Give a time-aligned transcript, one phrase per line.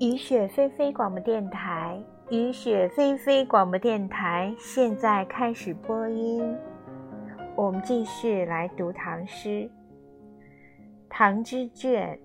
[0.00, 6.42] 雨雪霏霏广播电台，雨雪霏霏广播电台现在开始播音。
[7.54, 9.48] 我们继续来读唐诗
[11.08, 12.18] 《唐之卷》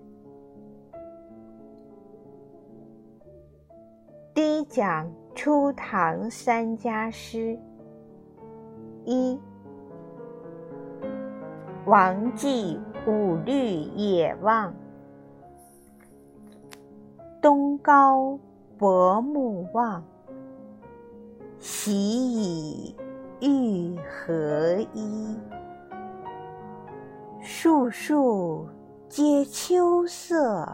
[4.34, 7.56] 第一讲：初唐三家诗。
[9.04, 9.38] 一，
[11.86, 14.74] 王绩五律野望。
[17.40, 18.38] 东高
[18.76, 20.04] 薄暮望，
[21.58, 21.94] 喜
[22.90, 22.94] 以
[23.40, 25.38] 欲何依？
[27.40, 28.68] 树树
[29.08, 30.66] 皆秋色，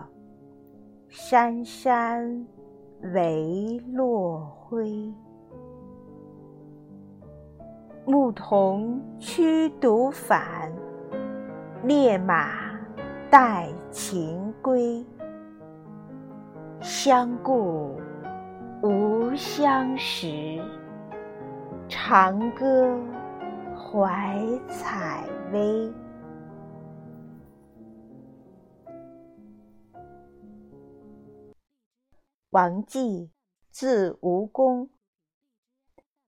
[1.08, 2.44] 山山
[3.14, 5.14] 唯落晖。
[8.04, 10.72] 牧童驱犊返，
[11.84, 12.50] 猎马
[13.30, 15.06] 带禽归。
[16.82, 17.98] 相顾
[18.82, 20.62] 无相识，
[21.88, 22.96] 长歌
[23.74, 25.92] 怀采薇。
[32.50, 33.30] 王继，
[33.70, 34.90] 字吴公，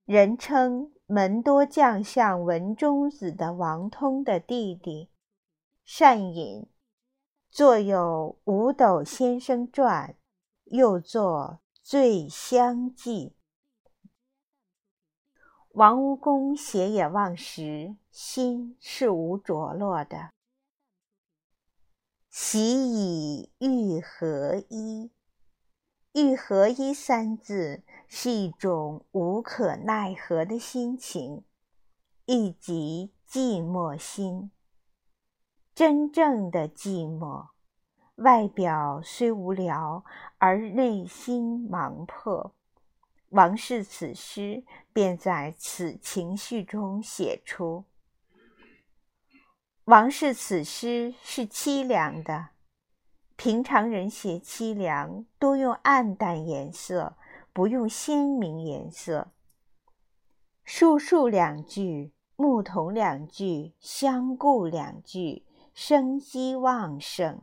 [0.05, 5.09] 人称门多将相文中子的王通的弟弟，
[5.85, 6.67] 善饮，
[7.49, 10.15] 作有《五斗先生传》。
[10.71, 13.33] 又作《醉乡记》。
[15.69, 20.29] 王屋公写野望时，心是无着落的。
[22.29, 25.09] 喜以欲合一，
[26.13, 31.43] 欲合一三字是一种无可奈何的心情，
[32.25, 34.51] 亦即寂寞心。
[35.73, 37.47] 真正的寂寞。
[38.19, 40.03] 外表虽无聊，
[40.37, 42.53] 而内心忙迫。
[43.29, 47.85] 王氏此诗便在此情绪中写出。
[49.85, 52.49] 王氏此诗是凄凉的。
[53.35, 57.15] 平常人写凄凉，多用暗淡颜色，
[57.53, 59.31] 不用鲜明颜色。
[60.63, 67.41] 树树两句，牧童两句，相顾两句，生机旺盛。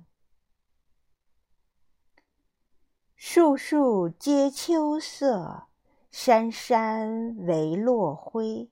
[3.37, 5.67] 树树皆秋色，
[6.11, 8.71] 山山唯落晖。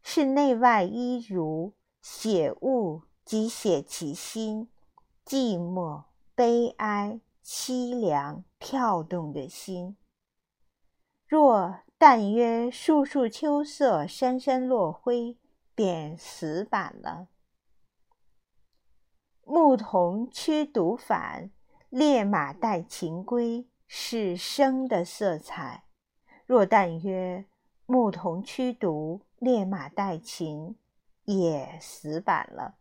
[0.00, 4.68] 是内外一如，写物即写其心，
[5.26, 6.04] 寂寞、
[6.36, 9.96] 悲哀、凄凉、跳动的心。
[11.26, 15.36] 若但曰树树秋色，山山落晖，
[15.74, 17.26] 便死板了。
[19.44, 21.50] 牧童驱犊返。
[21.88, 25.82] 猎马带禽归是生的色彩，
[26.46, 27.44] 若但曰
[27.86, 30.76] 牧童驱犊，猎马带禽，
[31.24, 32.76] 也死板了。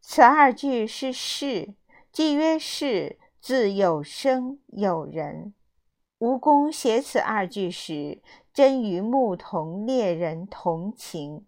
[0.00, 1.74] 此二句是事，
[2.12, 5.52] 既曰事，自有生有人。
[6.18, 8.22] 吴公写此二句时，
[8.52, 11.44] 真与牧童猎人同情。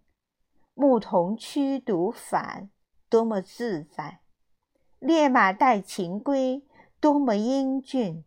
[0.73, 2.69] 牧童驱犊返，
[3.07, 4.19] 多么自在！
[4.99, 6.61] 猎马带禽归，
[7.05, 8.23] 多么英俊！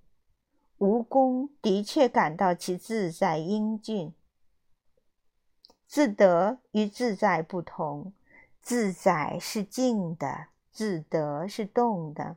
[0.79, 4.15] 蜈蚣的确感到其自在英俊。
[5.89, 8.13] 自得与自在不同，
[8.61, 12.37] 自在是静的，自得是动的。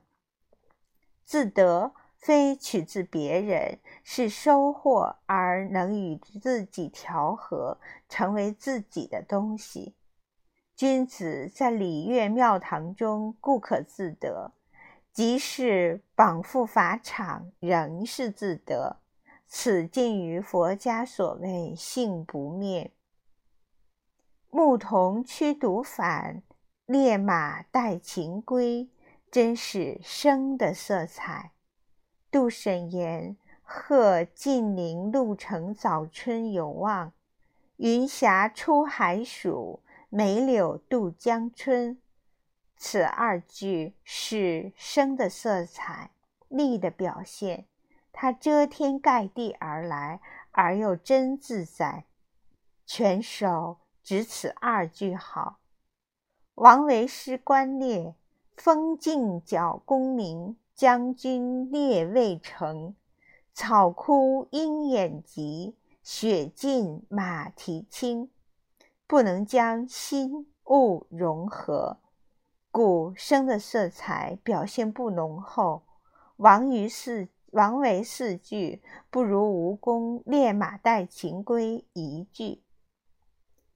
[1.24, 7.78] 自得非取自别人，是收获而能与自己调和，
[8.10, 9.94] 成为自己的东西。
[10.76, 14.52] 君子在礼乐庙堂中固可自得，
[15.14, 18.98] 即使绑缚法场，仍是自得。
[19.46, 22.92] 此近于佛家所谓“性不灭”。
[24.50, 26.44] 牧童驱犊返，
[26.86, 28.90] 烈马带禽归，
[29.30, 31.52] 真是生的色彩。
[32.30, 37.12] 杜审言：“鹤近林路程早春有望，
[37.76, 39.82] 云霞出海曙。”
[40.14, 42.01] 梅柳渡江春，
[42.84, 46.10] 此二句是生的色彩，
[46.50, 47.68] 力的表现。
[48.12, 50.20] 它遮天盖地而来，
[50.50, 52.06] 而又真自在。
[52.88, 55.60] 全首只此二句好。
[56.56, 58.16] 王维诗观烈：
[58.58, 62.96] 风劲角功名，将军烈未成。
[63.54, 68.32] 草枯鹰眼疾，雪尽马蹄轻。
[69.06, 72.00] 不能将心物融合，
[72.72, 75.84] 故生的色彩表现不浓厚。
[76.38, 82.64] 王于是王维四句，不如吴宫猎马带秦归一句。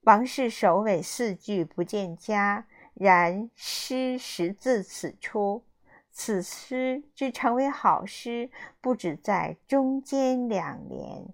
[0.00, 5.62] 王氏首尾四句不见佳，然诗实自此出。
[6.10, 8.50] 此诗之成为好诗，
[8.80, 11.26] 不止在中间两联。